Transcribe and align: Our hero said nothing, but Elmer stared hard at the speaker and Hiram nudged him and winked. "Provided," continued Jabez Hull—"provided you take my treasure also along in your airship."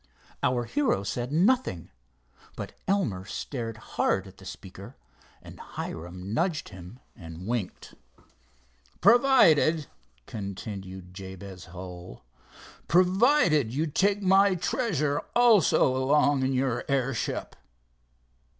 Our 0.41 0.63
hero 0.63 1.03
said 1.03 1.31
nothing, 1.31 1.91
but 2.55 2.71
Elmer 2.87 3.23
stared 3.23 3.77
hard 3.77 4.25
at 4.25 4.37
the 4.37 4.45
speaker 4.45 4.95
and 5.43 5.59
Hiram 5.59 6.33
nudged 6.33 6.69
him 6.69 6.97
and 7.15 7.45
winked. 7.45 7.93
"Provided," 8.99 9.85
continued 10.25 11.13
Jabez 11.13 11.65
Hull—"provided 11.65 13.71
you 13.75 13.85
take 13.85 14.23
my 14.23 14.55
treasure 14.55 15.21
also 15.35 15.95
along 15.95 16.41
in 16.41 16.51
your 16.51 16.83
airship." 16.89 17.55